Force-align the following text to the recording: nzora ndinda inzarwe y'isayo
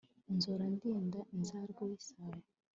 nzora 0.35 0.65
ndinda 0.73 1.19
inzarwe 1.35 1.81
y'isayo 1.89 2.43